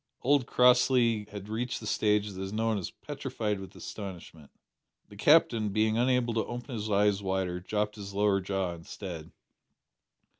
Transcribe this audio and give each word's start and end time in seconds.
Old 0.23 0.47
Crossley 0.47 1.25
had 1.25 1.47
reached 1.47 1.79
the 1.79 1.85
stage 1.85 2.29
that 2.31 2.41
is 2.41 2.51
known 2.51 2.79
as 2.79 2.89
petrified 2.89 3.59
with 3.59 3.75
astonishment. 3.75 4.49
The 5.09 5.15
Captain, 5.15 5.69
being 5.69 5.95
unable 5.95 6.33
to 6.33 6.45
open 6.47 6.73
his 6.73 6.89
eyes 6.89 7.21
wider, 7.21 7.59
dropped 7.59 7.97
his 7.97 8.11
lower 8.11 8.41
jaw 8.41 8.73
instead. 8.73 9.31